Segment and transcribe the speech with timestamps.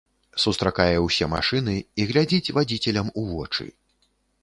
[0.43, 3.73] Сустракае ўсе машыны і глядзіць вадзіцелям у вочы.